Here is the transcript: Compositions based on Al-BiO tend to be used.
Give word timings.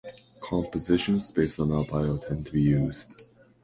Compositions 0.41 1.31
based 1.31 1.59
on 1.59 1.71
Al-BiO 1.71 2.17
tend 2.17 2.47
to 2.47 2.51
be 2.53 2.61
used. 2.63 3.21